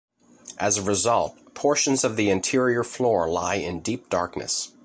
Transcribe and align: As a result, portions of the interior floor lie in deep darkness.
As 0.57 0.77
a 0.77 0.81
result, 0.81 1.37
portions 1.53 2.03
of 2.03 2.15
the 2.15 2.31
interior 2.31 2.83
floor 2.83 3.29
lie 3.29 3.57
in 3.57 3.81
deep 3.81 4.09
darkness. 4.09 4.71